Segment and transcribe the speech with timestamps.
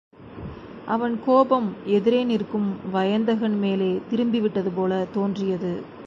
[0.85, 1.75] அவன் கோபம்
[1.85, 5.83] எதிரே நிற்கும் வயந்தகன் மேலே திரும்பிவிட்டதுபோலத் தோன்றியது.